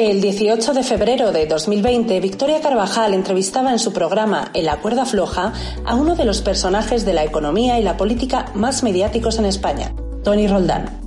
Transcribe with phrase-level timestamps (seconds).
[0.00, 5.04] El 18 de febrero de 2020, Victoria Carvajal entrevistaba en su programa En la cuerda
[5.04, 5.52] floja
[5.84, 9.92] a uno de los personajes de la economía y la política más mediáticos en España,
[10.22, 11.00] Tony Roldán.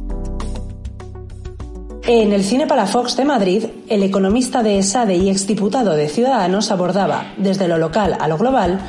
[2.03, 7.33] En el Cine Palafox de Madrid, el economista de ESADE y exdiputado de Ciudadanos abordaba,
[7.37, 8.81] desde lo local a lo global,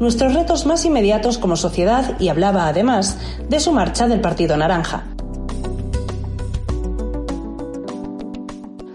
[0.00, 3.18] nuestros retos más inmediatos como sociedad y hablaba además
[3.50, 5.04] de su marcha del Partido Naranja.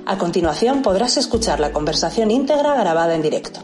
[0.08, 3.60] A continuación podrás escuchar la conversación íntegra grabada en directo.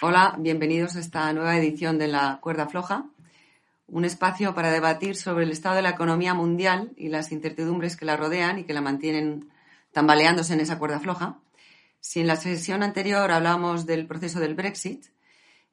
[0.00, 3.04] Hola, bienvenidos a esta nueva edición de La Cuerda Floja,
[3.88, 8.06] un espacio para debatir sobre el estado de la economía mundial y las incertidumbres que
[8.06, 9.50] la rodean y que la mantienen
[9.92, 11.40] tambaleándose en esa cuerda floja.
[12.00, 15.13] Si en la sesión anterior hablamos del proceso del Brexit,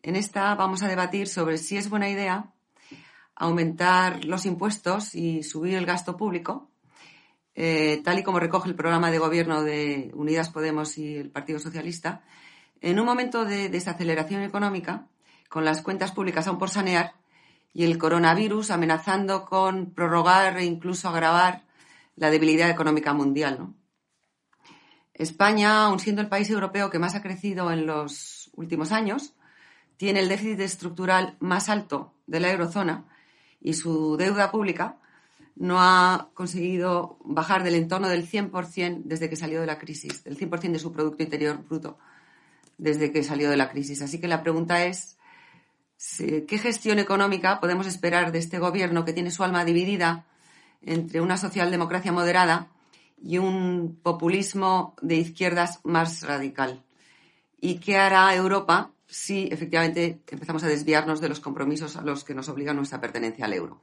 [0.04, 2.52] en esta vamos a debatir sobre si es buena idea
[3.36, 6.70] aumentar los impuestos y subir el gasto público,
[7.56, 11.60] eh, tal y como recoge el programa de gobierno de Unidas Podemos y el Partido
[11.60, 12.22] Socialista,
[12.82, 15.08] en un momento de desaceleración económica,
[15.50, 17.14] con las cuentas públicas aún por sanear
[17.74, 21.64] y el coronavirus amenazando con prorrogar e incluso agravar
[22.16, 23.74] la debilidad económica mundial.
[25.14, 29.34] España, aun siendo el país europeo que más ha crecido en los últimos años,
[30.02, 33.06] tiene el déficit estructural más alto de la eurozona
[33.62, 34.98] y su deuda pública
[35.56, 40.40] no ha conseguido bajar del entorno del 100% desde que salió de la crisis, del
[40.40, 42.00] 100% de su Producto Interior Bruto
[42.80, 44.02] desde que salió de la crisis.
[44.02, 45.20] Así que la pregunta es,
[46.18, 50.26] ¿qué gestión económica podemos esperar de este gobierno que tiene su alma dividida
[50.82, 52.70] entre una socialdemocracia moderada
[53.24, 56.82] y un populismo de izquierdas más radical?
[57.60, 62.34] ¿Y qué hará Europa si efectivamente empezamos a desviarnos de los compromisos a los que
[62.34, 63.82] nos obliga nuestra pertenencia al euro.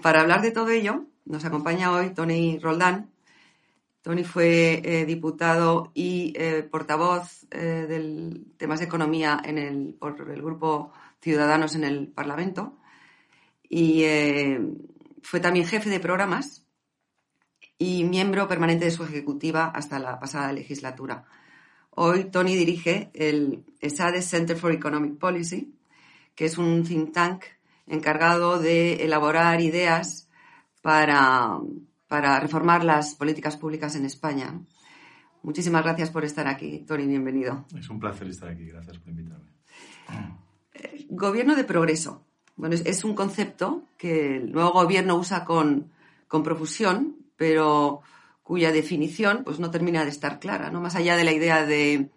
[0.00, 3.10] Para hablar de todo ello, nos acompaña hoy Tony Roldán.
[4.02, 10.40] Tony fue eh, diputado y eh, portavoz eh, del temas de economía en por el
[10.40, 12.78] grupo Ciudadanos en el Parlamento
[13.68, 14.04] y
[15.22, 16.66] fue también jefe de programas
[17.76, 21.26] y miembro permanente de su ejecutiva hasta la pasada legislatura.
[21.90, 25.74] Hoy Tony dirige el ESADE Center for Economic Policy,
[26.34, 27.44] que es un think tank
[27.86, 30.28] encargado de elaborar ideas
[30.82, 31.58] para,
[32.06, 34.60] para reformar las políticas públicas en España.
[35.42, 37.66] Muchísimas gracias por estar aquí, Tony, bienvenido.
[37.78, 39.50] Es un placer estar aquí, gracias por invitarme.
[41.08, 42.24] Gobierno de progreso.
[42.56, 45.90] Bueno, es, un concepto que el nuevo gobierno usa con,
[46.28, 48.02] con profusión, pero
[48.50, 50.80] cuya definición pues no termina de estar clara, ¿no?
[50.80, 52.10] Más allá de la idea de,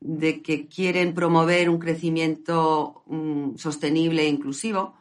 [0.00, 4.96] de que quieren promover un crecimiento mm, sostenible e inclusivo,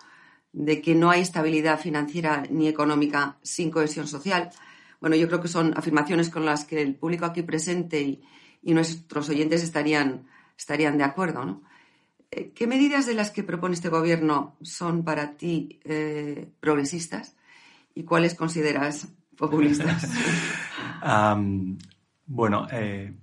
[0.54, 4.52] de que no hay estabilidad financiera ni económica sin cohesión social.
[5.00, 8.22] Bueno, yo creo que son afirmaciones con las que el público aquí presente y,
[8.62, 11.64] nuestros oyentes estarían, estarían de acuerdo, ¿no?
[12.30, 17.36] Eh, ¿Qué medidas de las que propone este gobierno son para ti eh, progresistas
[17.96, 20.10] y cuáles consideras populistas?
[22.28, 23.14] bueno, eh,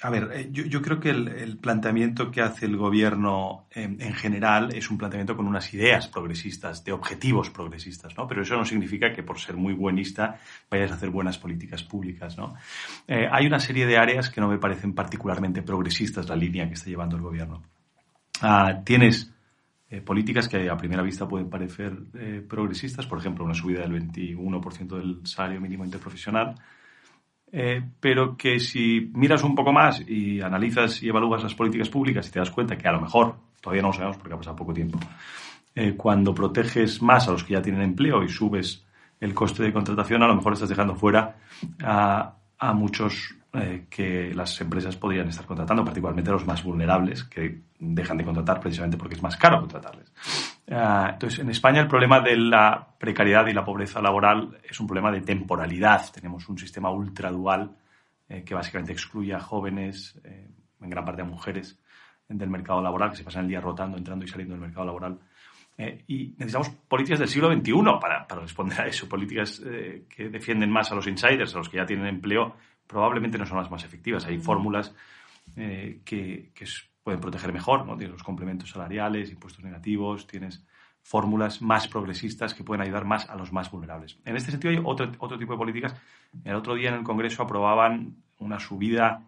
[0.00, 4.90] a ver, eh, yo, creo que el, planteamiento que hace el gobierno en, general es
[4.90, 8.28] un planteamiento con unas ideas progresistas, de objetivos progresistas, ¿no?
[8.28, 10.38] Pero eso no significa que por ser muy buenista
[10.70, 12.54] vayas a hacer buenas políticas públicas, ¿no?
[13.08, 16.74] Eh, hay una serie de áreas que no me parecen particularmente progresistas la línea que
[16.74, 17.64] está llevando el gobierno.
[18.40, 19.32] Ah, tienes
[19.90, 23.92] eh, políticas que a primera vista pueden parecer eh, progresistas, por ejemplo, una subida del
[23.92, 26.56] 21% del salario mínimo interprofesional,
[27.50, 32.28] eh, pero que si miras un poco más y analizas y evalúas las políticas públicas
[32.28, 34.56] y te das cuenta que a lo mejor, todavía no lo sabemos porque ha pasado
[34.56, 34.98] poco tiempo,
[35.96, 38.84] cuando proteges más a los que ya tienen empleo y subes
[39.20, 41.36] el coste de contratación, a lo mejor estás dejando fuera
[41.82, 47.62] a, a muchos eh, que las empresas podrían estar contratando, particularmente los más vulnerables, que
[47.78, 50.12] dejan de contratar precisamente porque es más caro contratarles.
[50.70, 54.86] Ah, entonces, en España el problema de la precariedad y la pobreza laboral es un
[54.86, 56.10] problema de temporalidad.
[56.12, 57.76] Tenemos un sistema ultradual
[58.44, 61.80] que básicamente excluye a jóvenes, en gran parte a mujeres,
[62.28, 65.18] del mercado laboral, que se pasan el día rotando, entrando y saliendo del mercado laboral.
[65.78, 69.62] y necesitamos políticas del siglo XXI para, para responder a eso, políticas
[70.14, 72.54] que defienden más a los insiders, a los que ya tienen empleo,
[72.88, 74.26] probablemente no son las más efectivas.
[74.26, 74.94] Hay fórmulas
[75.54, 76.66] que, que,
[77.04, 77.96] pueden proteger mejor, ¿no?
[77.96, 80.62] Tienes los complementos salariales, impuestos negativos, tienes
[81.02, 84.18] fórmulas más progresistas que pueden ayudar más a los más vulnerables.
[84.26, 85.94] En este sentido hay otro, otro tipo de políticas.
[86.44, 89.22] El otro día en el Congreso aprobaban una subida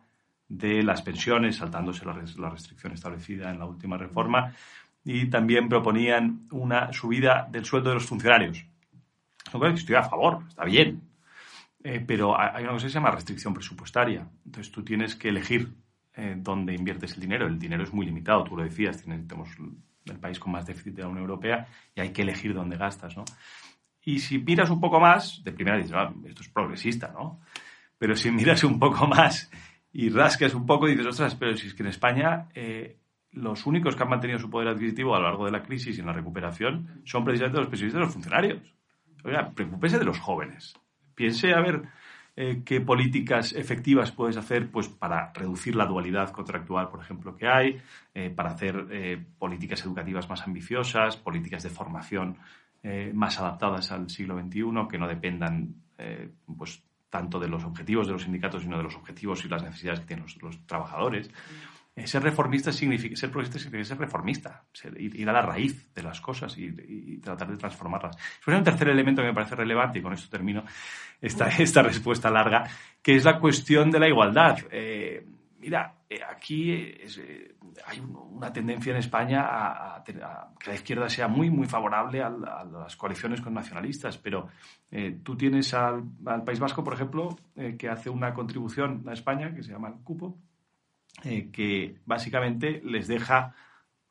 [0.50, 4.52] de las pensiones, saltándose la, restricción establecida en la última reforma,
[5.04, 8.66] y también proponían una subida del sueldo de los funcionarios.
[9.74, 11.00] estoy a favor, está bien,
[11.82, 14.28] eh, pero hay una cosa que se llama restricción presupuestaria.
[14.44, 15.72] Entonces tú tienes que elegir
[16.14, 17.46] eh, dónde inviertes el dinero.
[17.46, 19.48] El dinero es muy limitado, tú lo decías, tenemos
[20.04, 23.16] el país con más déficit de la Unión Europea y hay que elegir dónde gastas,
[23.16, 23.24] ¿no?
[24.02, 27.40] Y si miras un poco más, de primera dices, ah, esto es progresista, ¿no?
[27.98, 29.50] Pero si miras un poco más
[29.92, 32.98] y rascas un poco, dices, ostras, pero si es que en España eh,
[33.32, 36.00] los únicos que han mantenido su poder adquisitivo a lo largo de la crisis y
[36.00, 38.74] en la recuperación son precisamente los pensionistas y los funcionarios.
[39.24, 40.74] Oiga, preocúpese de los jóvenes.
[41.20, 41.82] Piense a ver
[42.34, 47.46] eh, qué políticas efectivas puedes hacer pues, para reducir la dualidad contractual, por ejemplo, que
[47.46, 47.78] hay,
[48.14, 52.38] eh, para hacer eh, políticas educativas más ambiciosas, políticas de formación
[53.12, 55.74] más adaptadas al siglo XXI, que no dependan
[56.56, 60.00] pues, tanto de los objetivos de los sindicatos, sino de los objetivos y las necesidades
[60.00, 61.30] que tienen los, trabajadores.
[61.96, 64.64] Ser reformista significa, ser progresista significa ser reformista,
[64.96, 68.16] ir, a la raíz de las cosas y, tratar de transformarlas.
[68.44, 70.64] Pero un tercer elemento que me parece relevante, y con esto termino,
[71.20, 72.64] esta, esta respuesta larga,
[73.02, 74.58] que es la cuestión de la igualdad.
[74.70, 75.26] Eh,
[75.58, 77.56] mira, eh, aquí eh,
[77.86, 82.96] hay una tendencia en España a, que la izquierda sea muy, muy favorable a, las
[82.96, 84.48] coaliciones con nacionalistas, pero
[85.22, 86.04] tú tienes al,
[86.44, 87.36] País Vasco, por ejemplo,
[87.78, 90.36] que hace una contribución a España que se llama el cupo,
[91.22, 93.54] que básicamente les deja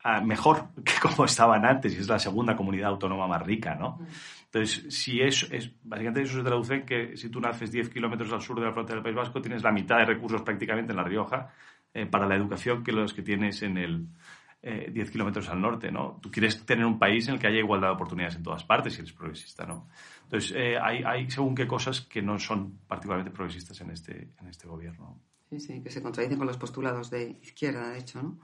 [0.03, 4.00] ah, mejor que como estaban antes, y es la segunda comunidad autónoma más rica, ¿no?
[4.51, 8.31] Entonces, si es, es, básicamente eso se traduce en que si tú naces 10 kilómetros
[8.33, 10.97] al sur de la frontera del País Vasco, tienes la mitad de recursos prácticamente en
[10.97, 11.53] La Rioja
[11.94, 14.07] eh, para la educación que los que tienes en el
[14.61, 16.19] 10 eh, kilómetros al norte, ¿no?
[16.21, 18.94] Tú quieres tener un país en el que haya igualdad de oportunidades en todas partes
[18.94, 19.88] si eres progresista, ¿no?
[20.23, 24.47] Entonces, eh, hay, hay, según qué cosas que no son particularmente progresistas en este, en
[24.47, 25.21] este gobierno.
[25.50, 28.40] Sí, sí, que se contradicen con los postulados de izquierda, de hecho, ¿no?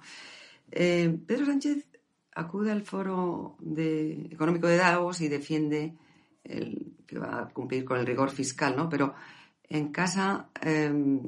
[0.71, 1.87] Pedro Sánchez
[2.33, 5.93] acude al foro económico de Davos y defiende
[6.43, 8.89] que va a cumplir con el rigor fiscal, ¿no?
[8.89, 9.13] Pero
[9.69, 11.21] en casa, em,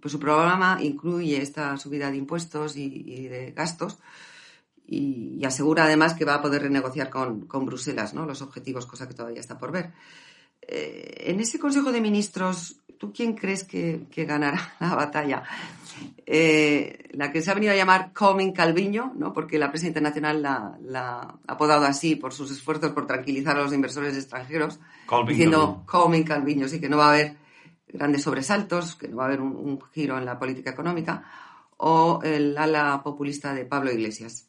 [0.00, 3.98] pues su programa incluye esta subida de impuestos y, de gastos
[4.86, 8.26] y, asegura además que va a poder renegociar con, con, Bruselas, ¿no?
[8.26, 9.92] Los objetivos, cosa que todavía está por ver.
[10.62, 15.42] Eh, en ese Consejo de Ministros ¿tú quién crees que, ganará la batalla?
[16.26, 19.32] Eh, la que se ha venido a llamar Coming Calviño, ¿no?
[19.32, 23.72] porque la prensa internacional la, ha apodado así por sus esfuerzos por tranquilizar a los
[23.72, 24.78] inversores extranjeros,
[25.26, 27.36] diciendo Coming Calviño, sí que no va a haber
[27.88, 31.24] grandes sobresaltos, que no va a haber un giro en la política económica,
[31.78, 34.48] o el ala populista de Pablo Iglesias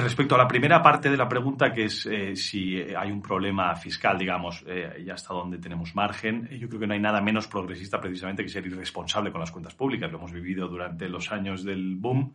[0.00, 3.74] respecto a la primera parte de la pregunta, que es eh, si hay un problema
[3.74, 7.46] fiscal, digamos, eh, y hasta dónde tenemos margen, yo creo que no hay nada menos
[7.46, 10.10] progresista precisamente que ser irresponsable con las cuentas públicas.
[10.10, 12.32] Lo hemos vivido durante los años del boom.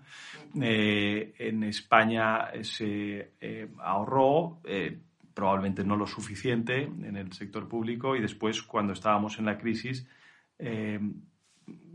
[0.61, 3.31] Eh, en España se
[3.79, 4.59] ahorró
[5.33, 10.07] probablemente no lo suficiente en el sector público y después, cuando estábamos en la crisis,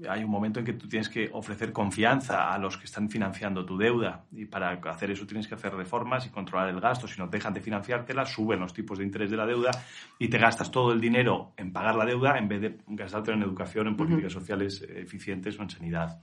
[0.08, 3.64] hay un momento en que tú tienes que ofrecer confianza a los que están financiando
[3.64, 7.06] tu deuda y para hacer eso tienes que hacer reformas y controlar el gasto.
[7.06, 9.70] Si no dejan de financiártela, suben los tipos de interés de la deuda
[10.18, 13.42] y te gastas todo el dinero en pagar la deuda en vez de gastártelo en
[13.44, 16.18] educación, en políticas sociales eficientes o en sanidad.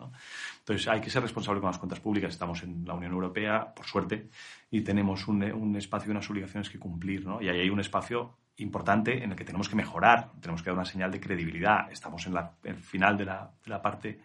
[0.60, 2.34] Entonces hay que ser responsable con las cuentas públicas.
[2.34, 4.30] Estamos en la Unión Europea, por suerte,
[4.72, 7.26] y tenemos un, un espacio y unas obligaciones que cumplir.
[7.26, 7.42] ¿no?
[7.42, 10.78] Y ahí hay un espacio importante en el que tenemos que mejorar, tenemos que dar
[10.78, 11.92] una señal de credibilidad.
[11.92, 14.22] Estamos en la, el final de la, parte,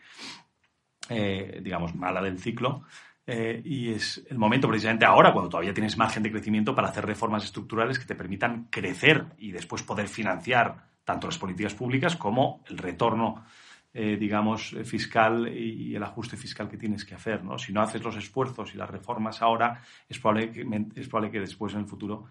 [1.09, 2.85] eh, digamos, mala del ciclo.
[3.27, 7.07] Eh, y es el momento precisamente ahora, cuando todavía tienes margen de crecimiento, para hacer
[7.07, 12.63] reformas estructurales que te permitan crecer y después poder financiar tanto las políticas públicas como
[12.69, 13.45] el retorno,
[13.93, 17.45] eh, digamos, fiscal y el ajuste fiscal que tienes que hacer.
[17.45, 17.59] ¿no?
[17.59, 20.61] Si no haces los esfuerzos y las reformas ahora, es probable que,
[20.97, 22.27] es probable que después en el futuro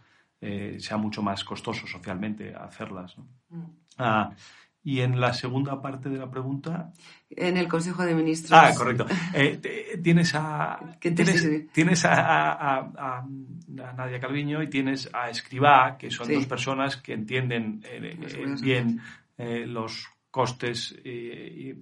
[0.45, 3.15] eh, sea mucho más costoso socialmente hacerlas.
[3.49, 3.63] Mm.
[3.97, 4.31] Ah,
[4.83, 6.91] y en la segunda parte de la pregunta.
[7.29, 8.51] En el Consejo de Ministros.
[8.51, 9.05] Ah, correcto.
[9.33, 10.97] Eh, tienes a.
[10.99, 13.25] Tienes, tienes a,
[13.67, 18.17] Nadia Calviño y tienes a Escribá, que son dos personas que entienden eh,
[18.61, 18.99] bien
[19.37, 21.75] los costes y,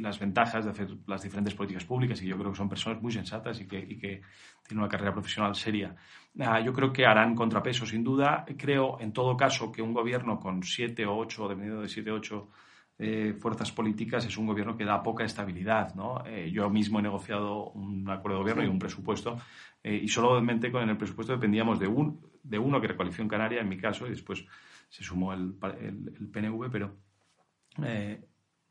[0.00, 3.12] las ventajas de hacer las diferentes políticas públicas y yo creo que son personas muy
[3.12, 5.94] sensatas y que, tienen una carrera profesional seria.
[6.40, 8.44] Ah, yo creo que harán contrapeso, sin duda.
[8.58, 12.16] Creo, en todo caso, que un gobierno con siete o ocho, dependiendo de siete o
[12.16, 12.48] ocho
[12.98, 15.94] eh, fuerzas políticas, es un gobierno que da poca estabilidad.
[15.94, 16.24] ¿no?
[16.26, 19.38] Eh, yo mismo he negociado un acuerdo de gobierno y un presupuesto
[19.82, 23.60] eh, y solamente con el presupuesto dependíamos de, un, de uno, que era Coalición Canaria,
[23.60, 24.44] en mi caso, y después
[24.88, 27.09] se sumó el, el PNV, pero
[27.82, 28.20] eh,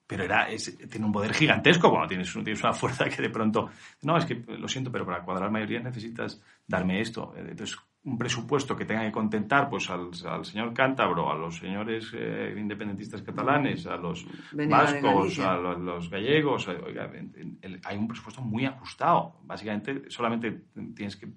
[0.10, 0.48] pero era,
[0.89, 3.70] tiene un poder gigantesco cuando tienes, tienes una fuerza que de pronto,
[4.01, 7.34] no, es que lo siento, pero para cuadrar mayoría necesitas darme esto.
[7.38, 10.13] Entonces, un presupuesto que tenga que contentar pues al,
[10.46, 17.98] señor cántabro, a los señores eh, independentistas catalanes, a los vascos, a los, gallegos, hay
[17.98, 19.36] un presupuesto muy ajustado.
[19.44, 20.63] Básicamente, solamente
[20.96, 21.27] tienes que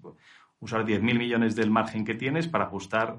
[0.60, 3.18] usar 10.000 millones del margen que tienes para ajustar,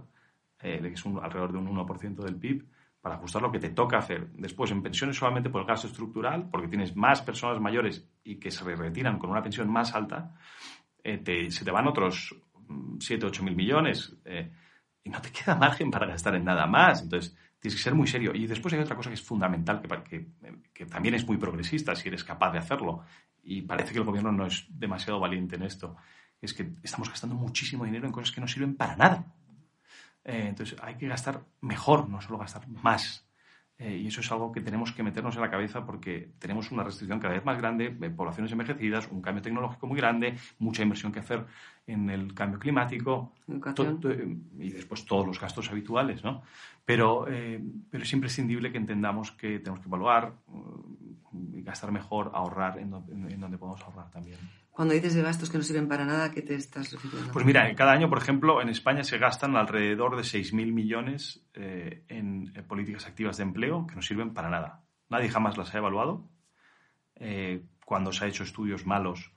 [0.62, 2.66] eh, que es alrededor de un 1% del PIB,
[3.04, 4.30] para ajustar lo que te toca hacer.
[4.30, 8.50] Después, en pensiones solamente por el gasto estructural, porque tienes más personas mayores y que
[8.50, 10.34] se retiran con una pensión más alta,
[11.04, 12.34] eh, se te van otros
[13.00, 14.50] 7, mm, 8 mil millones eh,
[15.04, 17.02] y no te queda margen para gastar en nada más.
[17.02, 18.32] Entonces, tienes que ser muy serio.
[18.34, 20.28] Y después hay otra cosa que es fundamental, que, que,
[20.74, 23.02] que también es muy progresista si eres capaz de hacerlo.
[23.44, 25.98] Y parece que el gobierno no es demasiado valiente en esto.
[26.40, 29.26] Es que estamos gastando muchísimo dinero en cosas que no sirven para nada.
[30.26, 33.28] Eh, entonces hay que gastar mejor, no solo gastar más.
[33.78, 36.84] Eh, y eso es algo que tenemos que meternos en la cabeza porque tenemos una
[36.84, 41.20] restricción cada vez más grande, poblaciones envejecidas, un cambio tecnológico muy grande, mucha inversión que
[41.20, 41.46] hacer
[41.86, 46.24] en el cambio climático y después todos los gastos habituales.
[46.24, 46.44] ¿no?
[46.86, 50.34] Pero, eh, pero es imprescindible que entendamos que tenemos que evaluar,
[51.32, 54.40] gastar mejor, ahorrar en donde podemos ahorrar también.
[54.74, 57.32] Cuando dices de gastos que no sirven para nada, ¿qué te estás refiriendo?
[57.32, 62.04] Pues mira, cada año, por ejemplo, en España se gastan alrededor de 6.000 millones eh,
[62.08, 64.84] en, políticas activas de empleo que no sirven para nada.
[65.10, 66.28] Nadie jamás las ha evaluado.
[67.18, 69.32] Eh, cuando se ha hecho estudios malos,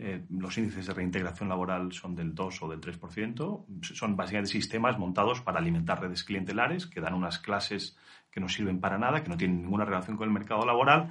[0.00, 3.64] eh, los índices de reintegración laboral son del 2 o del 3%.
[3.82, 7.96] Son básicamente sistemas montados para alimentar redes clientelares que dan unas clases
[8.30, 11.10] que no sirven para nada, que no tienen ninguna relación con el mercado laboral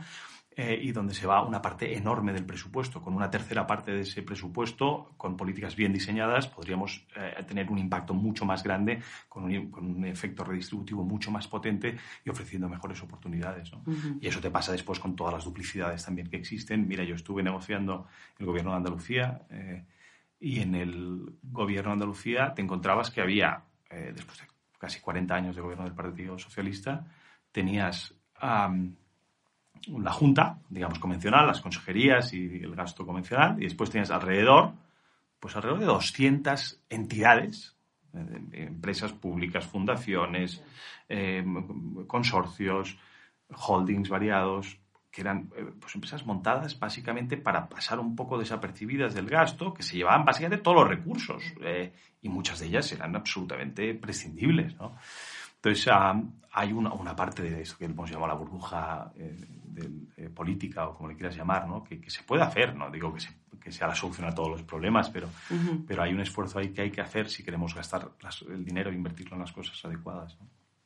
[0.60, 3.00] eh, y donde se va una parte enorme del presupuesto.
[3.00, 7.78] Con una tercera parte de ese presupuesto, con políticas bien diseñadas, podríamos eh, tener un
[7.78, 9.00] impacto mucho más grande,
[9.30, 11.96] con un, efecto redistributivo mucho más potente
[12.26, 13.70] y ofreciendo mejores oportunidades.
[14.20, 16.88] Y eso te pasa después con todas las duplicidades también que existen.
[16.88, 18.08] Mira, yo estuve negociando
[18.40, 19.86] el gobierno de Andalucía eh,
[20.40, 23.62] y en el gobierno de Andalucía te encontrabas que había,
[23.92, 24.48] después de
[24.80, 27.06] casi 40 años de gobierno del Partido Socialista,
[27.52, 28.16] tenías
[29.88, 34.74] la junta, digamos, convencional, las consejerías y el gasto convencional, y después tienes alrededor,
[35.40, 37.76] pues alrededor de 200 entidades,
[38.14, 40.64] eh, empresas públicas, fundaciones,
[41.10, 41.46] eh,
[42.08, 42.98] consorcios,
[43.50, 44.80] holdings variados,
[45.12, 49.84] que eran eh, pues, empresas montadas básicamente para pasar un poco desapercibidas del gasto, que
[49.84, 51.44] se llevaban básicamente todos los recursos,
[52.22, 54.96] y muchas de ellas eran absolutamente prescindibles, ¿no?
[55.68, 56.22] Entonces, ah,
[56.54, 61.10] hay una, una, parte de eso que hemos llamado la burbuja eh, política o como
[61.10, 61.84] le quieras llamar, ¿no?
[61.84, 63.26] que, se puede hacer, no digo que,
[63.60, 65.28] que, sea la solución a todos los problemas, pero,
[65.86, 68.12] pero hay un esfuerzo ahí que hay que hacer si queremos gastar
[68.48, 70.38] el dinero e invertirlo en las cosas adecuadas.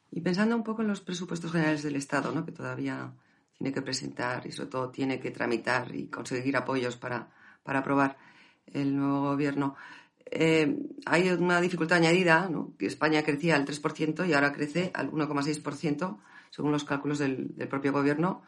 [0.09, 2.43] Y pensando un poco en los presupuestos generales del Estado, ¿no?
[2.43, 3.13] que todavía
[3.55, 7.29] tiene que presentar y sobre todo tiene que tramitar y conseguir apoyos para,
[7.61, 8.17] para aprobar
[8.65, 9.75] el nuevo gobierno.
[10.25, 12.73] Eh, hay una dificultad añadida, ¿no?
[12.77, 16.17] que España crecía al 3% y ahora crece al 1,6%
[16.49, 18.43] según los cálculos del, del, propio gobierno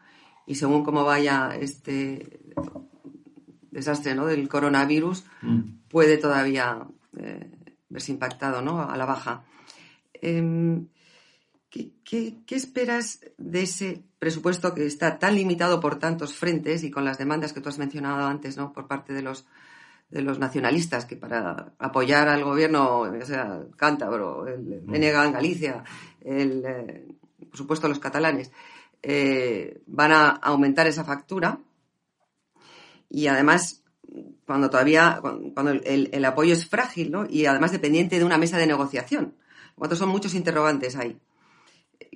[0.46, 2.40] y según cómo vaya este
[3.74, 4.26] desastre ¿no?
[4.26, 5.60] del coronavirus, mm.
[5.88, 6.86] puede todavía
[7.18, 7.50] eh,
[7.88, 8.88] verse impactado ¿no?
[8.88, 9.44] a la baja.
[10.14, 10.86] Em,
[11.68, 17.18] ¿qué, esperas de ese presupuesto que está tan limitado por tantos frentes y con las
[17.18, 18.72] demandas que tú has mencionado antes ¿no?
[18.72, 19.44] por parte de los,
[20.14, 24.94] de los nacionalistas que para apoyar al gobierno, ya sea cántabro, el mm.
[24.94, 25.82] en Galicia,
[26.20, 27.08] el, eh,
[27.48, 28.52] por supuesto los catalanes,
[29.02, 31.58] eh, van a aumentar esa factura
[33.10, 33.82] y además
[34.46, 37.26] cuando todavía cuando el, apoyo es frágil ¿no?
[37.28, 39.34] y además dependiente de una mesa de negociación.
[39.74, 41.18] Cuando son muchos interrogantes ahí.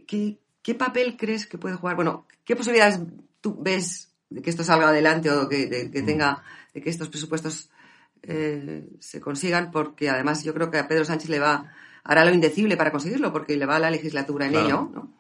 [0.07, 1.97] ¿Qué, papel crees que puede jugar?
[1.97, 3.01] Bueno, ¿qué posibilidades
[3.41, 7.09] tú ves de que esto salga adelante o que, de, que tenga, de que estos
[7.09, 7.71] presupuestos
[8.29, 9.71] eh, se consigan?
[9.71, 11.73] Porque además yo creo que a Pedro Sánchez le va
[12.05, 15.13] hará lo indecible para conseguirlo porque le va la legislatura en ello, ¿no?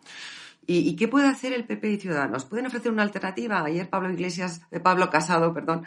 [0.70, 2.44] ¿Y, qué puede hacer el PP y Ciudadanos?
[2.44, 3.64] ¿Pueden ofrecer una alternativa?
[3.64, 5.84] Ayer Pablo Iglesias, eh, Pablo Casado, perdón,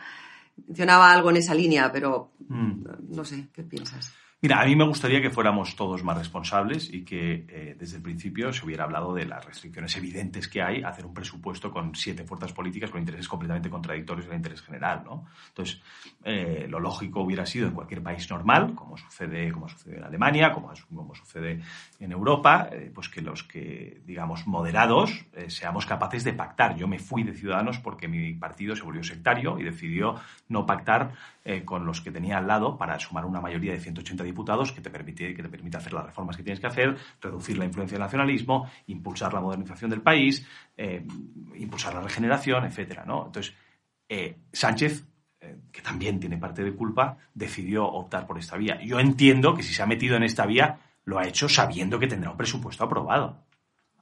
[0.68, 2.86] mencionaba algo en esa línea, pero mm.
[3.10, 4.12] no sé, ¿qué piensas?
[4.44, 8.02] Mira, a mí me gustaría que fuéramos todos más responsables y que eh, desde el
[8.02, 11.94] principio se hubiera hablado de las restricciones evidentes que hay a hacer un presupuesto con
[11.94, 15.28] siete fuerzas políticas con intereses completamente contradictorios del interés general, ¿no?
[15.50, 15.80] Entonces,
[16.24, 20.52] eh, lo lógico hubiera sido en cualquier país normal, como sucede, como sucede en Alemania,
[20.52, 21.62] como, como sucede
[22.00, 26.76] en Europa, eh, pues que los que, digamos, moderados seamos capaces de pactar.
[26.76, 30.16] Yo me fui de Ciudadanos porque mi partido se volvió sectario y decidió
[30.50, 31.12] no pactar
[31.66, 34.90] con los que tenía al lado para sumar una mayoría de 180 diputados que te,
[34.90, 38.04] permite, que te permite hacer las reformas que tienes que hacer, reducir la influencia del
[38.04, 40.46] nacionalismo, impulsar la modernización del país,
[40.78, 41.06] eh,
[41.56, 43.26] impulsar la regeneración, etcétera, ¿no?
[43.28, 43.54] Entonces,
[44.08, 45.06] eh, Sánchez,
[45.40, 48.82] eh, que también tiene parte de culpa, decidió optar por esta vía.
[48.82, 52.08] Yo entiendo que si se ha metido en esta vía, lo ha hecho sabiendo que
[52.08, 53.44] tendrá un presupuesto aprobado.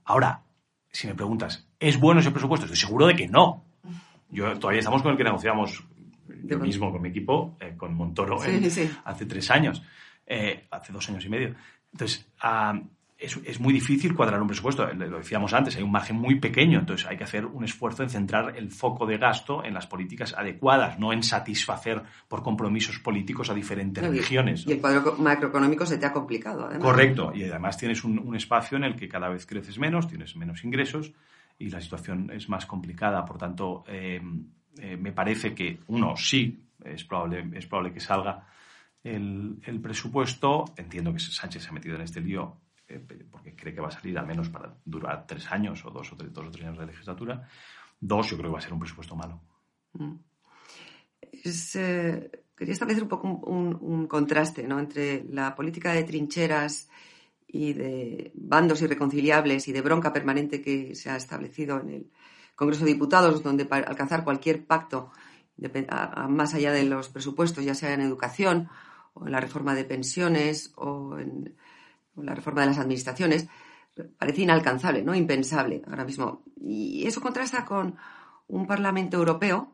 [0.05, 0.43] Ahora,
[0.91, 2.65] si me preguntas, ¿es bueno ese presupuesto?
[2.65, 3.63] Estoy seguro de que no.
[4.29, 5.83] Yo todavía estamos con el que negociamos
[6.43, 8.39] yo mismo con mi equipo, con Montoro,
[9.05, 9.83] hace tres años.
[10.31, 11.55] Eh, hace dos años y medio.
[11.91, 12.79] Entonces, ah,
[13.17, 14.85] es, muy difícil cuadrar un presupuesto.
[14.93, 18.09] Lo decíamos antes, hay un margen muy pequeño, entonces hay que hacer un esfuerzo en
[18.09, 23.49] centrar el foco de gasto en las políticas adecuadas, no en satisfacer por compromisos políticos
[23.49, 24.65] a diferentes regiones.
[24.67, 26.83] Y el cuadro macroeconómico se te ha complicado, además.
[26.83, 30.63] Correcto, y además tienes un, espacio en el que cada vez creces menos, tienes menos
[30.63, 31.11] ingresos
[31.57, 33.25] y la situación es más complicada.
[33.25, 34.21] Por tanto, eh,
[34.77, 38.45] eh, me parece que, uno, sí, es probable, es probable que salga
[39.03, 40.65] el, presupuesto.
[40.75, 43.91] Entiendo que Sánchez se ha metido en este lío eh, porque cree que va a
[43.91, 46.79] salir al menos para durar tres años o dos o tres, dos o tres años
[46.79, 47.47] de legislatura.
[47.99, 49.41] Dos, yo creo que va a ser un presupuesto malo.
[49.93, 50.15] Mm.
[51.31, 54.79] Eh, quería establecer un poco un, contraste ¿no?
[54.79, 56.89] entre la política de trincheras
[57.47, 62.11] y de bandos irreconciliables y de bronca permanente que se ha establecido en el
[62.55, 65.11] Congreso de Diputados, donde para alcanzar cualquier pacto
[66.29, 68.69] más allá de los presupuestos, ya sea en educación
[69.25, 71.55] en la reforma de pensiones o en,
[72.15, 73.47] la reforma de las administraciones,
[74.17, 75.15] parece inalcanzable, ¿no?
[75.15, 76.43] Impensable ahora mismo.
[76.61, 77.95] Y eso contrasta con
[78.47, 79.73] un Parlamento Europeo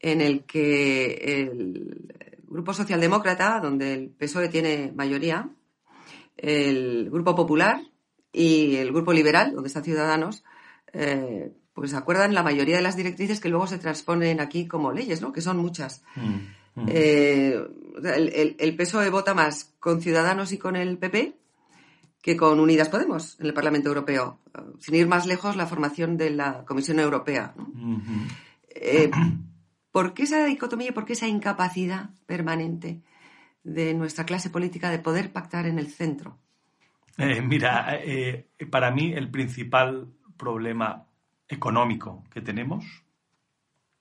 [0.00, 2.12] en el que el
[2.46, 5.48] Grupo Socialdemócrata, donde el PSOE tiene mayoría,
[6.36, 7.80] el Grupo Popular
[8.32, 10.44] y el Grupo Liberal, donde están Ciudadanos,
[10.92, 15.20] eh, pues acuerdan la mayoría de las directrices que luego se transponen aquí como leyes,
[15.20, 15.32] ¿no?
[15.32, 16.04] Que son muchas.
[16.14, 16.38] Mm.
[16.88, 17.56] Eh,
[18.02, 21.36] el, el, PSOE vota más con Ciudadanos y con el PP
[22.20, 24.40] que con Unidas Podemos en el Parlamento Europeo.
[24.80, 27.54] Sin ir más lejos, la formación de la Comisión Europea.
[28.70, 29.10] Eh,
[29.92, 33.02] ¿Por qué esa dicotomía, por qué esa incapacidad permanente
[33.62, 36.38] de nuestra clase política de poder pactar en el centro?
[37.18, 38.00] Eh, mira,
[38.70, 41.06] para mí el principal problema
[41.48, 42.84] económico que tenemos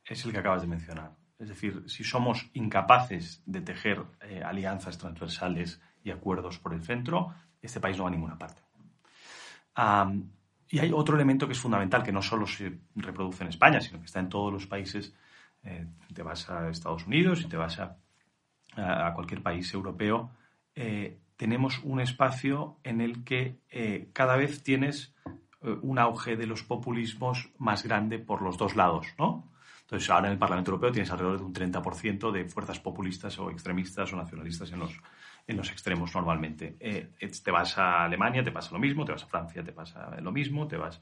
[0.06, 1.23] es el que acabas de mencionar.
[1.40, 7.34] Es decir, si somos incapaces de tejer eh, alianzas transversales y acuerdos por el centro,
[7.62, 8.62] este país no va a ninguna parte.
[10.70, 14.00] y hay otro elemento que es fundamental, que no solo se reproduce en España, sino
[14.00, 15.14] que está en todos los países.
[15.64, 17.98] Eh, te vas a Estados Unidos y te vas a,
[19.14, 20.32] cualquier país europeo.
[20.74, 23.60] Eh, tenemos un espacio en el que
[24.14, 25.14] cada vez tienes
[25.62, 29.53] un auge de los populismos más grande por los dos lados, ¿no?
[29.94, 33.52] Entonces, ahora en el Parlamento Europeo tienes alrededor de un 30% de fuerzas populistas o
[33.52, 34.92] extremistas o nacionalistas en los,
[35.46, 36.78] en los extremos normalmente.
[36.80, 40.20] Eh, te vas a Alemania, te pasa lo mismo, te vas a Francia, te pasa
[40.20, 41.00] lo mismo, te vas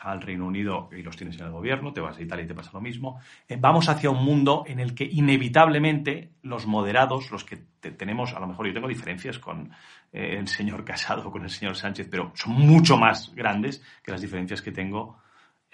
[0.00, 2.54] al Reino Unido y los tienes en el gobierno, te vas a Italia y te
[2.54, 3.20] pasa lo mismo.
[3.48, 8.40] Eh, vamos hacia un mundo en el que inevitablemente los moderados, los que tenemos, a
[8.40, 9.70] lo mejor yo tengo diferencias con
[10.12, 14.10] eh, el señor Casado o con el señor Sánchez, pero son mucho más grandes que
[14.10, 15.21] las diferencias que tengo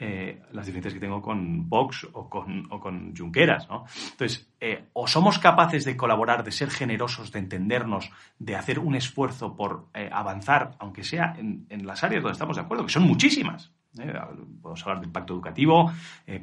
[0.01, 3.69] eh, las diferencias que tengo con Vox o con, o con Junqueras.
[3.69, 3.85] ¿no?
[4.13, 8.95] Entonces, eh, o somos capaces de colaborar, de ser generosos, de entendernos, de hacer un
[8.95, 13.03] esfuerzo por eh, avanzar, aunque sea en, las áreas donde estamos de acuerdo, que son
[13.03, 13.73] muchísimas.
[13.93, 15.91] Podemos hablar del pacto educativo,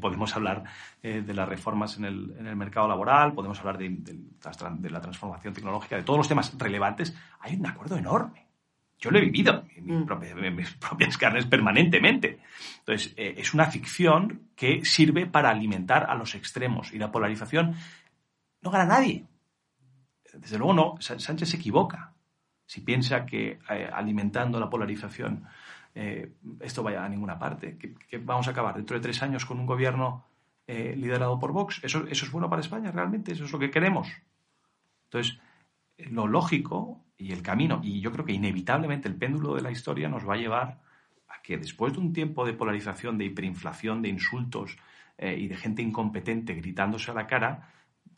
[0.01, 0.63] podemos hablar
[1.01, 5.53] de las reformas en el, en el, mercado laboral, podemos hablar de, de la transformación
[5.53, 7.15] tecnológica, de todos los temas relevantes.
[7.39, 8.44] Hay un acuerdo enorme.
[8.99, 12.39] Yo lo he vivido en mis, propias, carnes permanentemente.
[12.79, 17.75] Entonces, eh, es una ficción que sirve para alimentar a los extremos y la polarización
[18.61, 19.25] no gana nadie.
[20.33, 22.13] Desde luego no, Sánchez se equivoca
[22.65, 25.45] si piensa que eh, alimentando la polarización
[25.93, 29.59] eh, esto vaya a ninguna parte, que, vamos a acabar dentro de tres años con
[29.59, 30.25] un gobierno
[30.67, 31.79] liderado por Vox.
[31.83, 33.33] ¿Eso, ¿Eso es bueno para España realmente?
[33.33, 34.09] ¿Eso es lo que queremos?
[35.03, 35.39] Entonces,
[35.97, 40.09] lo lógico y el camino, y yo creo que inevitablemente el péndulo de la historia
[40.09, 40.81] nos va a llevar
[41.27, 44.77] a que después de un tiempo de polarización, de hiperinflación, de insultos
[45.17, 47.69] eh, y de gente incompetente gritándose a la cara,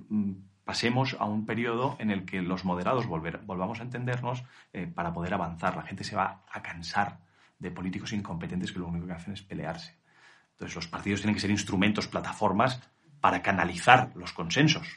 [0.09, 0.31] mm,
[0.63, 5.33] pasemos a un periodo en el que los moderados volvamos a entendernos eh, para poder
[5.33, 5.75] avanzar.
[5.75, 7.19] La gente se va a cansar
[7.57, 9.95] de políticos incompetentes que lo único que hacen es pelearse.
[10.51, 12.81] Entonces los partidos tienen que ser instrumentos, plataformas
[13.21, 14.87] para canalizar los consensos.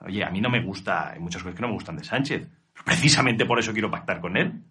[0.00, 2.48] Oye, a mí no me gusta, hay muchas cosas que no me gustan de Sánchez,
[2.84, 4.62] precisamente por eso quiero pactar con él.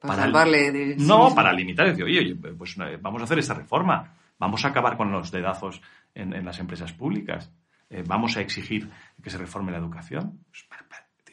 [0.00, 0.96] Para, salvarle de...
[0.96, 4.96] No, para limitar, decir, oye, pues eh, vamos a hacer esta reforma, vamos a acabar
[4.96, 5.82] con los dedazos
[6.14, 7.52] en, las empresas públicas,
[7.90, 8.88] eh, vamos a exigir
[9.22, 10.40] que se reforme la educación.
[10.50, 10.66] Pues,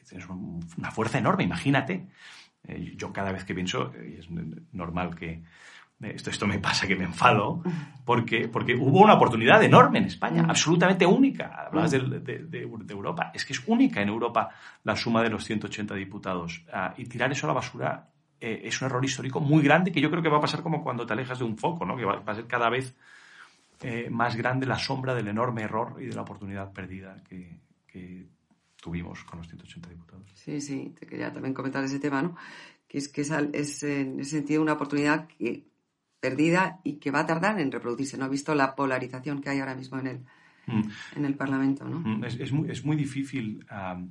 [0.08, 2.08] tienes una fuerza enorme, imagínate.
[2.68, 4.28] Eh, yo cada vez que pienso, y es
[4.72, 5.44] normal que,
[6.00, 7.62] esto, esto me pasa que me enfado,
[8.06, 10.50] porque, porque hubo una oportunidad enorme en España, mm.
[10.50, 11.66] absolutamente única.
[11.68, 12.10] Hablabas mm.
[12.24, 14.50] de, de, Europa, es que es única en Europa
[14.84, 16.64] la suma de los 180 diputados.
[16.72, 20.00] Ah, y tirar eso a la basura eh, es un error histórico muy grande que
[20.00, 21.98] yo creo que va a pasar como cuando te alejas de un foco, ¿no?
[21.98, 22.96] que va, a ser cada vez
[23.82, 28.28] eh, más grande la sombra del enorme error y de la oportunidad perdida que, que
[28.80, 30.32] tuvimos con los 180 diputados.
[30.36, 32.36] Sí, sí, te quería también comentar ese tema, ¿no?
[32.88, 35.68] que es que es, es en ese sentido una oportunidad que
[36.20, 38.18] perdida y que va a tardar en reproducirse.
[38.18, 40.20] No ha visto la polarización que hay ahora mismo en el,
[40.66, 40.90] mm.
[41.18, 41.86] en el Parlamento.
[41.86, 42.00] ¿no?
[42.00, 43.66] Mm, es, muy, es, muy, difícil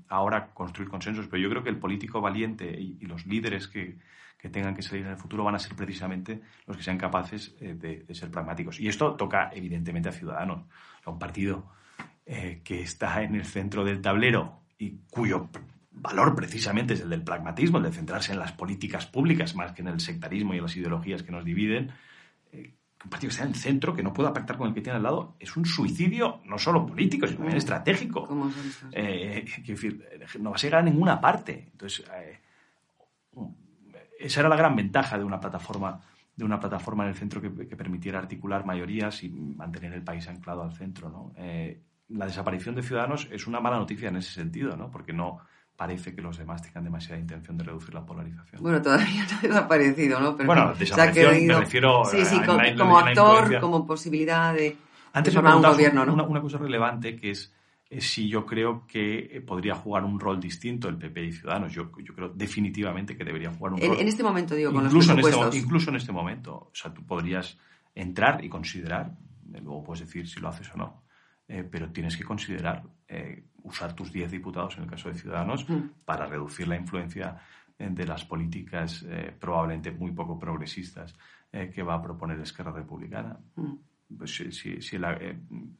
[0.08, 3.98] ahora construir consensos, pero yo creo que el político valiente y, los líderes que,
[4.38, 7.54] que, tengan que salir en el futuro van a ser precisamente los que sean capaces
[7.60, 8.80] eh, de, ser pragmáticos.
[8.80, 10.66] Y esto toca evidentemente a Ciudadanos,
[11.04, 11.70] a un partido
[12.24, 15.48] eh, que está en el centro del tablero y cuyo
[15.96, 19.82] valor precisamente es el del pragmatismo, el de centrarse en las políticas públicas más que
[19.82, 21.90] en el sectarismo y en las ideologías que nos dividen.
[22.52, 24.80] Eh, un partido que está en el centro, que no pueda pactar con el que
[24.80, 28.28] tiene al lado, es un suicidio no solo político, sino también estratégico.
[28.92, 30.04] Eh, decir,
[30.40, 31.68] no va a llegar a ninguna parte.
[31.72, 32.40] Entonces, eh,
[34.18, 36.00] esa era la gran ventaja de una plataforma
[36.34, 40.62] de una plataforma en el centro que, permitiera articular mayorías y mantener el país anclado
[40.62, 41.08] al centro.
[41.08, 41.32] ¿no?
[42.10, 44.90] la desaparición de Ciudadanos es una mala noticia en ese sentido, ¿no?
[44.90, 45.40] porque no,
[45.76, 48.62] parece que los demás tengan demasiada intención de reducir la polarización.
[48.62, 50.36] Bueno, todavía no ha desaparecido, ¿no?
[50.36, 52.40] Pero, bueno, desaparición me refiero sí, sí,
[52.76, 54.76] como actor, como posibilidad de,
[55.12, 56.26] Antes formar un gobierno, ¿no?
[56.26, 57.52] Una, cosa relevante que es,
[57.98, 61.72] si yo creo que podría jugar un rol distinto el PP y Ciudadanos.
[61.72, 64.00] Yo, yo creo definitivamente que debería jugar un rol.
[64.00, 65.40] En este momento, digo, con los presupuestos.
[65.40, 66.54] En este, incluso en este momento.
[66.54, 67.56] O sea, tú podrías
[67.94, 69.12] entrar y considerar,
[69.62, 71.02] luego puedes decir si lo haces o no,
[71.48, 75.68] eh, pero tienes que considerar eh, usar tus 10 diputados, en el caso de Ciudadanos,
[75.68, 76.04] mm.
[76.04, 77.36] para reducir la influencia
[77.78, 79.04] eh, de las políticas
[79.38, 81.14] probablemente muy poco progresistas
[81.72, 83.38] que va a proponer Esquerra Republicana.
[83.54, 83.74] Mm.
[84.18, 84.98] Pues, si, si, si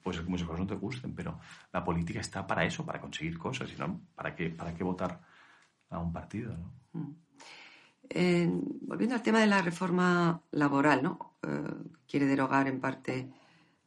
[0.03, 1.39] pues que muchas cosas no te gusten, pero
[1.73, 5.21] la política está para eso, para conseguir cosas, y no, ¿para qué, para qué votar
[5.91, 6.57] a un partido?
[6.93, 7.11] Mm.
[8.83, 11.37] volviendo al tema de la reforma laboral, ¿no?
[12.09, 13.29] quiere derogar en parte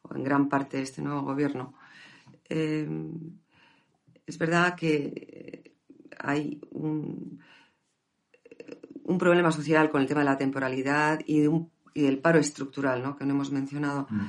[0.01, 1.73] o en gran parte este nuevo gobierno.
[2.47, 2.87] Eh,
[4.29, 5.73] es verdad que
[6.19, 7.39] hay un,
[9.03, 13.01] un, problema social con el tema de la temporalidad y, un, y del paro estructural,
[13.01, 13.15] ¿no?
[13.15, 14.05] que no hemos mencionado.
[14.09, 14.27] Mm.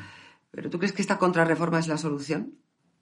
[0.51, 2.55] ¿Pero tú crees que esta contrarreforma es la solución?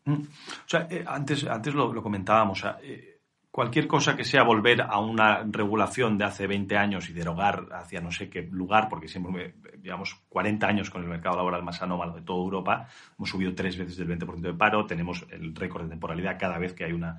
[0.04, 0.12] Mm.
[0.12, 2.58] O sea, eh, antes, antes lo, comentábamos.
[2.58, 3.17] O sea, eh,
[3.58, 8.00] cualquier cosa que sea volver a una regulación de hace 20 años y derogar hacia
[8.00, 12.14] no sé qué lugar, porque siempre llevamos 40 años con el mercado laboral más anómalo
[12.14, 12.86] de toda Europa,
[13.18, 16.72] hemos subido tres veces del 20% de paro, tenemos el récord de temporalidad cada vez
[16.72, 17.18] que hay una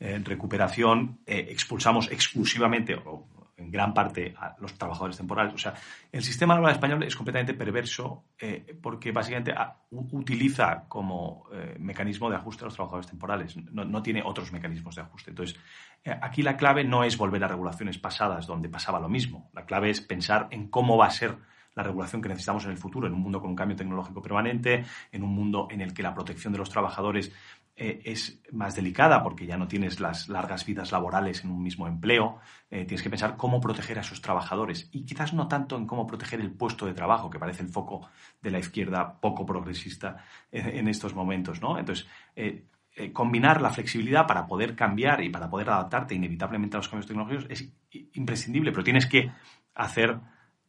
[0.00, 3.28] eh, recuperación, eh, expulsamos exclusivamente, o
[3.66, 5.54] en gran parte a los trabajadores temporales.
[5.54, 5.74] O sea,
[6.10, 12.30] el sistema laboral español es completamente perverso eh, porque básicamente ah, utiliza como eh, mecanismo
[12.30, 13.56] de ajuste a los trabajadores temporales.
[13.56, 15.30] No, tiene otros mecanismos de ajuste.
[15.30, 15.58] Entonces,
[16.04, 19.50] eh, aquí la clave no es volver a regulaciones pasadas donde pasaba lo mismo.
[19.52, 21.36] La clave es pensar en cómo va a ser
[21.74, 24.84] la regulación que necesitamos en el futuro, en un mundo con un cambio tecnológico permanente,
[25.12, 27.32] en un mundo en el que la protección de los trabajadores
[27.78, 31.86] eh, es más delicada porque ya no tienes las largas vidas laborales en un mismo
[31.86, 32.38] empleo.
[32.70, 36.06] Eh, tienes que pensar cómo proteger a esos trabajadores y quizás no tanto en cómo
[36.06, 38.08] proteger el puesto de trabajo, que parece el foco
[38.40, 41.60] de la izquierda poco progresista en, estos momentos.
[41.60, 41.78] ¿no?
[41.78, 42.64] Entonces, eh,
[43.12, 47.46] combinar la flexibilidad para poder cambiar y para poder adaptarte inevitablemente a los cambios tecnológicos
[47.50, 47.70] es
[48.14, 49.30] imprescindible, pero tienes que
[49.74, 50.18] hacer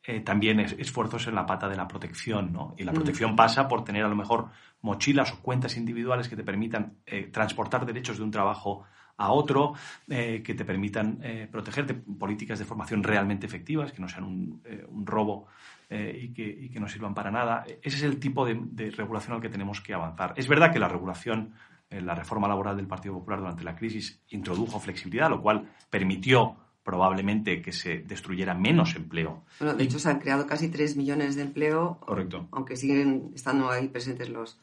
[0.10, 2.74] eh, también esfuerzos en la pata de la protección, ¿no?
[2.78, 2.96] Y la mm.
[2.96, 4.48] protección pasa por tener a lo mejor
[4.82, 8.84] mochilas o cuentas individuales que te permitan eh, transportar derechos de un trabajo
[9.18, 9.74] a otro,
[10.08, 11.20] eh, que te permitan
[11.52, 14.62] protegerte, políticas de formación realmente efectivas, que no sean un,
[15.06, 15.48] robo
[15.90, 17.66] y que, no sirvan para nada.
[17.82, 20.36] Ese es el tipo de, de regulación al que tenemos que avanzar.
[20.36, 21.56] Es verdad que la regulación,
[21.90, 27.62] la reforma laboral del Partido Popular durante la crisis introdujo flexibilidad, lo cual permitió probablemente
[27.62, 29.44] que se destruyera menos empleo.
[29.60, 31.98] Bueno, de hecho se han creado casi 3 millones de empleo.
[32.00, 32.48] Correcto.
[32.54, 34.58] Aunque siguen estando ahí presentes los...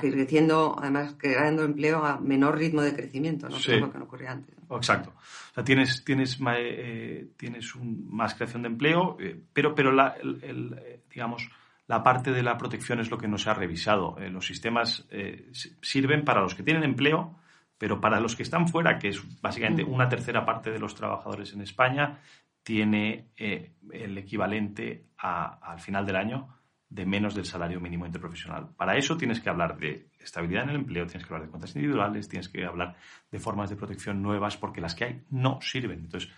[0.00, 3.56] creciendo, además creando empleo a menor ritmo de crecimiento, ¿no?
[3.58, 3.66] Sí.
[3.66, 4.54] Que es lo que no ocurría antes.
[4.66, 4.76] ¿no?
[4.78, 5.12] Exacto.
[5.50, 9.92] O sea, tienes, tienes, ma- eh, tienes un- más creación de empleo, eh, pero, pero
[9.92, 11.50] la, el- el, eh, digamos,
[11.86, 14.16] la parte de la protección es lo que no se ha revisado.
[14.18, 15.06] Eh, los sistemas
[15.52, 17.34] si- sirven para los que tienen empleo,
[17.78, 19.92] pero para los que están fuera, que es básicamente Mm.
[19.92, 22.18] una tercera parte de los trabajadores en España,
[22.62, 26.48] tiene eh, el equivalente a- al final del año
[26.90, 28.68] de menos del salario mínimo interprofesional.
[28.76, 31.74] Para eso tienes que hablar de estabilidad en el empleo, tienes que hablar de cuentas
[31.76, 32.96] individuales, tienes que hablar
[33.30, 36.00] de formas de protección nuevas, porque las que hay no sirven.
[36.00, 36.30] Entonces,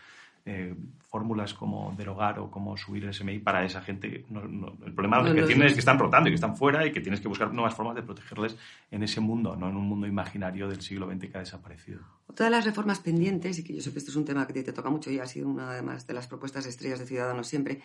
[0.53, 0.75] eh,
[1.09, 5.23] fórmulas como derogar o como subir el SMI para esa gente, no- no- el problema
[5.23, 7.29] No, que tienen es que están rotando y que están fuera y que tienes que
[7.29, 8.57] buscar nuevas formas de protegerles
[8.91, 12.01] en ese mundo, no en un mundo imaginario del siglo XX que ha desaparecido.
[12.27, 14.53] Otra de las reformas pendientes, y que yo sé que esto es un tema que
[14.53, 17.47] te, te toca mucho y ha sido una además de las propuestas estrellas de Ciudadanos
[17.49, 17.81] siempre,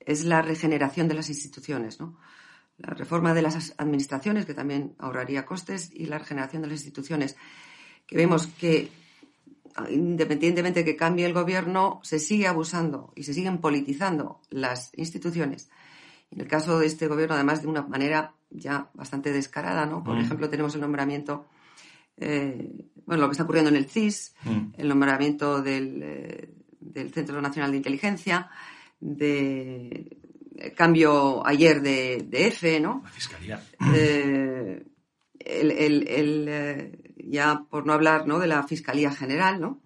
[0.00, 2.16] es la regeneración de las instituciones, ¿no?
[2.78, 7.36] La reforma de las administraciones, que también ahorraría costes, y la regeneración de las instituciones,
[8.06, 8.88] que vemos que
[9.90, 15.68] independientemente de que cambie el gobierno, se sigue abusando y se siguen politizando las instituciones.
[16.30, 20.02] En el caso de este gobierno, además, de una manera ya bastante descarada, ¿no?
[20.04, 20.20] Por Mm.
[20.20, 21.46] ejemplo, tenemos el nombramiento,
[22.16, 24.60] eh, bueno, lo que está ocurriendo en el CIS, Mm.
[24.76, 26.48] el nombramiento del, eh,
[26.80, 28.48] del Centro Nacional de Inteligencia,
[29.00, 30.16] de
[30.56, 33.00] el cambio ayer de, de EFE, ¿no?
[33.02, 33.62] La fiscalía.
[33.94, 34.84] Eh,
[35.40, 38.38] el, el- el, eh, ya por no hablar ¿no?
[38.38, 39.80] de la Fiscalía General, ¿no?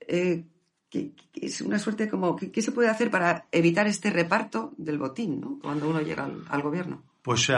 [0.00, 0.44] Eh,
[0.90, 5.40] que, es una suerte como, ¿qué, se puede hacer para evitar este reparto del botín,
[5.40, 5.58] ¿no?
[5.60, 7.02] Cuando uno llega al gobierno.
[7.20, 7.54] Pues eh,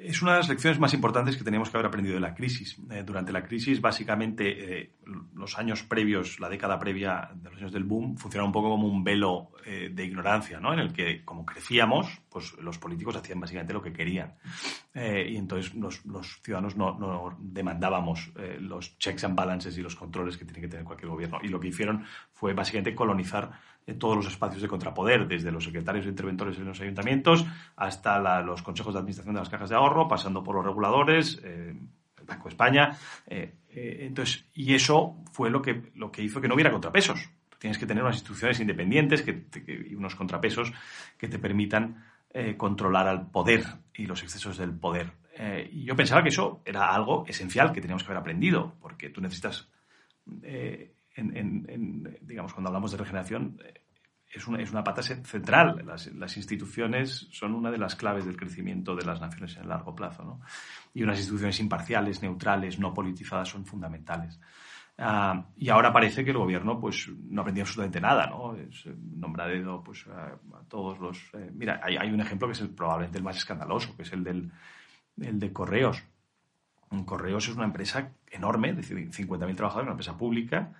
[0.00, 2.76] es una de las lecciones más importantes que teníamos que haber aprendido de la crisis.
[2.90, 4.90] Eh, durante la crisis, básicamente, eh,
[5.34, 8.86] los años previos, la década previa de los años del boom, funcionaba un poco como
[8.86, 10.74] un velo de ignorancia, ¿no?
[10.74, 14.34] En el que, como crecíamos, pues los políticos hacían básicamente lo que querían.
[14.94, 16.02] Y entonces los,
[16.42, 20.84] ciudadanos no, no demandábamos los checks and balances y los controles que tiene que tener
[20.84, 21.38] cualquier gobierno.
[21.42, 23.52] Y lo que hicieron fue básicamente colonizar
[23.86, 27.44] eh, todos los espacios de contrapoder, desde los secretarios e interventores en los ayuntamientos
[27.76, 31.74] hasta los consejos de administración de las cajas de ahorro, pasando por los reguladores, eh,
[32.18, 32.96] el Banco de España.
[33.26, 37.28] eh, eh, entonces, y eso fue lo que, lo que hizo que no hubiera contrapesos.
[37.58, 40.72] Tienes que tener unas instituciones independientes que, y unos contrapesos
[41.18, 42.04] que te permitan
[42.56, 45.12] controlar al poder y los excesos del poder.
[45.70, 49.20] Y yo pensaba que eso era algo esencial que teníamos que haber aprendido, porque tú
[49.20, 49.68] necesitas
[51.14, 53.82] en, en- en, digamos, cuando hablamos de regeneración, eh,
[54.32, 55.82] es una, es una pata ce- central.
[55.86, 59.68] Las, las instituciones son una de las claves del crecimiento de las naciones en el
[59.68, 60.24] largo plazo.
[60.24, 60.40] ¿no?
[60.92, 64.40] Y unas instituciones imparciales, neutrales, no politizadas son fundamentales.
[64.98, 68.54] Ah, y ahora parece que el gobierno pues, no ha aprendido absolutamente nada, ¿no?
[68.54, 69.46] Es, eh, nombra
[69.84, 71.18] pues, a, a todos los...
[71.34, 74.12] eh, mira, hay, hay un ejemplo que es el- probablemente el más escandaloso, que es
[74.12, 74.50] el del
[75.20, 76.02] el de Correos.
[77.06, 80.72] Correos es una empresa enorme, de 50.000 trabajadores, una empresa pública,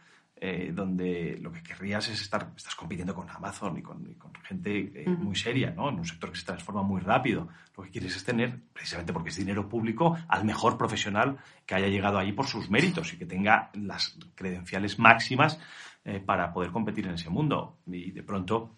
[0.46, 4.30] eh, donde lo que querrías es estar, estás compitiendo con Amazon y con, y con
[4.42, 5.88] gente eh, muy seria, ¿no?
[5.88, 7.48] En un sector que se transforma muy rápido.
[7.74, 11.88] Lo que quieres es tener, precisamente porque es dinero público, al mejor profesional que haya
[11.88, 15.59] llegado ahí por sus méritos y que tenga las credenciales máximas
[16.04, 17.78] eh, para poder competir en ese mundo.
[17.87, 18.76] Y de pronto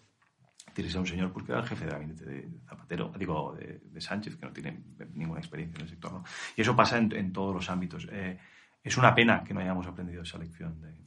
[0.73, 3.81] tienes a un señor pues, que era el jefe de gabinete de Zapatero, digo, de,
[3.83, 4.83] de Sánchez, que no tiene
[5.15, 6.13] ninguna experiencia en el sector.
[6.13, 6.23] ¿no?
[6.55, 8.07] Y eso pasa en, en todos los ámbitos.
[8.09, 8.37] Eh,
[8.81, 11.06] es una pena que no hayamos aprendido esa lección de,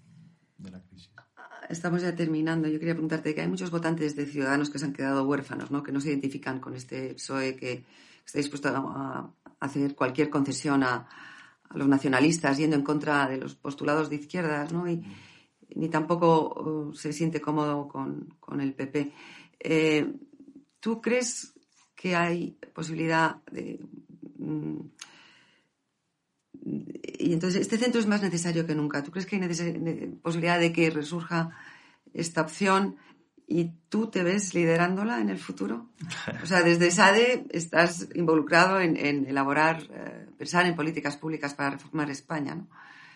[1.68, 2.68] Estamos ya terminando.
[2.68, 5.82] Yo quería preguntarte que hay muchos votantes de Ciudadanos que se han quedado huérfanos, ¿no?
[5.82, 7.84] que no se identifican con este PSOE, que
[8.26, 11.08] está dispuesto a, hacer cualquier concesión a,
[11.72, 14.90] los nacionalistas, yendo en contra de los postulados de izquierdas, ¿no?
[14.90, 15.04] y
[15.76, 19.12] ni tampoco uh, se siente cómodo con, con el PP.
[19.60, 20.12] Eh,
[20.80, 21.52] ¿Tú crees
[21.94, 23.78] que hay posibilidad de...
[24.38, 24.80] mm,
[26.62, 29.02] y entonces este centro es más necesario que nunca.
[29.02, 31.50] ¿Tú crees que hay posibilidad de que resurja
[32.12, 32.96] esta opción
[33.46, 35.90] y tú te ves liderándola en el futuro?
[36.42, 41.70] O sea, desde SADE estás involucrado en, en elaborar, eh, pensar en políticas públicas para
[41.70, 42.68] reformar España, ¿no?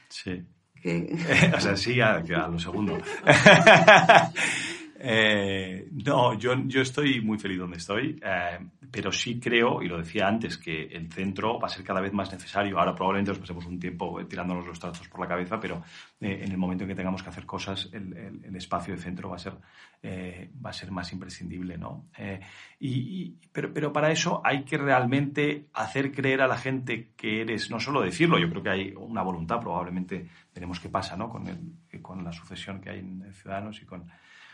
[0.09, 0.44] Sí.
[1.57, 2.98] O sea, sí, a, a lo segundo.
[4.96, 8.59] Eh, no, yo, yo estoy muy feliz donde estoy, eh,
[8.90, 12.12] pero sí creo, y lo decía antes, que el centro va a ser cada vez
[12.12, 12.78] más necesario.
[12.78, 15.83] Ahora probablemente nos pasemos un tiempo eh, tirándonos los trastos por la cabeza, pero
[16.20, 19.00] eh, en el momento en que tengamos que hacer cosas, el, el- el espacio de
[19.00, 19.54] centro va a ser,
[20.02, 22.07] eh, va a ser más imprescindible, ¿no?
[22.16, 22.40] Eh,
[22.78, 22.88] y,
[23.22, 27.70] y- pero, pero para eso hay que realmente hacer creer a la gente que eres,
[27.70, 31.28] no solo decirlo, yo creo que hay una voluntad, probablemente veremos qué pasa, ¿no?
[31.28, 34.04] Con, el, con la sucesión que hay en Ciudadanos y con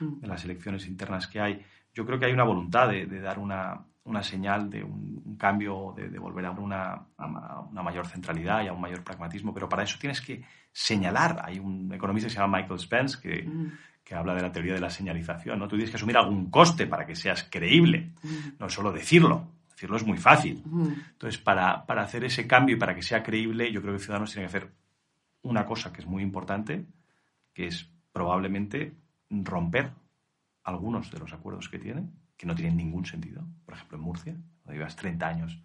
[0.01, 0.21] Mm.
[0.21, 1.65] de las elecciones internas que hay.
[1.93, 5.95] Yo creo que hay una voluntad de, de dar una, una señal de un, cambio,
[5.97, 9.97] de, volver a una, una, mayor centralidad y a un mayor pragmatismo, pero para eso
[9.99, 11.41] tienes que señalar.
[11.45, 13.73] Hay un economista que se llama Michael Spence que, mm.
[14.05, 15.59] que habla de la teoría de la señalización.
[15.59, 15.69] ¿no?
[15.69, 18.59] Tú tienes que asumir algún coste para que seas creíble, mm.
[18.59, 19.49] no solo decirlo.
[19.71, 20.63] Decirlo es muy fácil.
[21.13, 24.31] Entonces, para, para hacer ese cambio y para que sea creíble, yo creo que Ciudadanos
[24.31, 24.71] tiene que hacer
[25.41, 26.85] una cosa que es muy importante,
[27.55, 28.93] que es probablemente
[29.31, 29.93] romper
[30.65, 33.47] algunos de los acuerdos que tiene, que no tienen ningún sentido.
[33.65, 35.63] Por ejemplo, en Murcia, donde llevas 30 años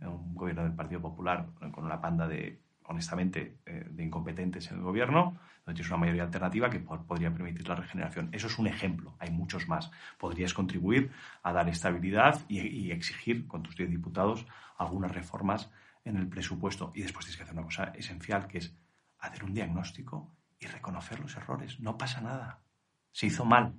[0.00, 4.78] en un gobierno del Partido Popular con una panda de, honestamente, eh, de incompetentes en
[4.78, 8.30] el gobierno, donde tienes una mayoría alternativa que podría permitir la regeneración.
[8.32, 9.90] Eso es un ejemplo, hay muchos más.
[10.18, 11.10] Podrías contribuir
[11.42, 14.46] a dar estabilidad y, y exigir con tus 10 diputados
[14.78, 15.70] algunas reformas
[16.04, 16.92] en el presupuesto.
[16.94, 18.74] Y después tienes que hacer una cosa esencial, que es
[19.18, 21.80] hacer un diagnóstico y reconocer los errores.
[21.80, 22.60] No pasa nada.
[23.12, 23.74] Se hizo mal,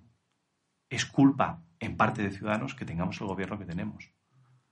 [0.89, 4.11] es culpa en parte de Ciudadanos que tengamos el gobierno que tenemos.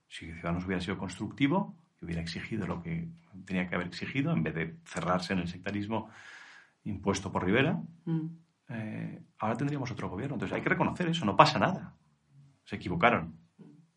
[0.07, 3.07] Si Ciudadanos hubiera sido constructivo, y hubiera exigido lo que
[3.45, 6.09] tenía que haber exigido, en vez de cerrarse en el sectarismo
[6.83, 8.25] impuesto por Rivera, mm.
[8.69, 10.35] eh, ahora tendríamos otro gobierno.
[10.35, 11.95] Entonces hay que reconocer eso, no pasa nada.
[12.63, 13.35] Se equivocaron.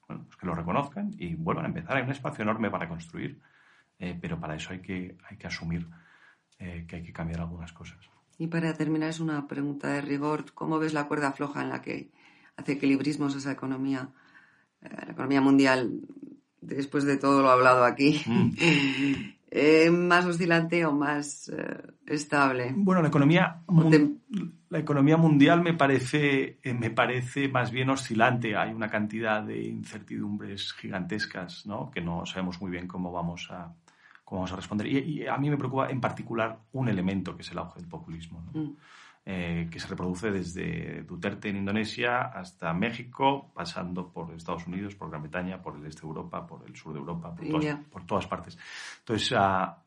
[0.07, 1.97] Bueno, pues que lo reconozcan y vuelvan a empezar.
[1.97, 3.41] Hay un espacio enorme para construir,
[3.99, 5.89] eh, pero para eso hay que, hay que asumir
[6.59, 7.99] eh, que hay que cambiar algunas cosas.
[8.43, 10.47] Y para terminar, es una pregunta de rigor.
[10.53, 12.11] ¿Cómo ves la cuerda floja en la que
[12.57, 14.09] hace equilibrismos esa economía,
[14.83, 16.01] eh, la economía mundial,
[16.61, 18.21] después de todo lo hablado aquí?
[18.27, 18.51] Mm.
[19.55, 22.73] Eh, ¿Más oscilante o más eh, estable?
[22.75, 23.61] Bueno, la economía,
[24.71, 28.57] la economía mundial me parece, me parece más bien oscilante.
[28.57, 31.91] Hay una cantidad de incertidumbres gigantescas ¿no?
[31.91, 33.75] que no sabemos muy bien cómo vamos a,
[34.37, 34.87] vamos a responder.
[34.87, 38.45] Y, a mí me preocupa en particular un elemento que es el auge del populismo,
[38.53, 38.71] mm.
[39.27, 45.11] eh, que se reproduce desde Duterte en Indonesia hasta México, pasando por Estados Unidos, por
[45.11, 48.07] Gran Bretaña, por el este de Europa, por el sur de Europa, por, todas, por
[48.07, 48.59] todas, partes.
[49.01, 49.83] Entonces, ah,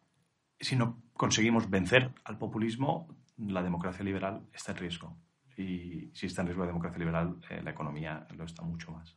[0.60, 5.17] si no conseguimos vencer al populismo, la democracia liberal está en riesgo.
[5.58, 9.15] Y si está en riesgo la democracia liberal, eh, la economía lo está mucho más.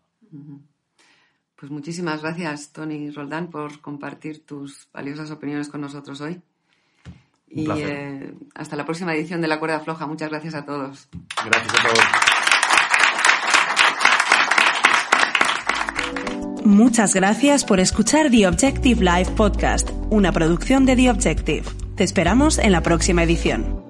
[1.59, 6.41] Pues muchísimas gracias, Tony Roldán, por compartir tus valiosas opiniones con nosotros hoy.
[7.51, 10.07] y eh, hasta la próxima edición de La Cuerda Floja.
[10.07, 11.09] Muchas gracias a todos.
[11.45, 11.99] Gracias a todos.
[16.65, 21.65] Muchas gracias por escuchar The Objective Live Podcast, una producción de The Objective.
[21.97, 23.88] Te esperamos en la próxima edición.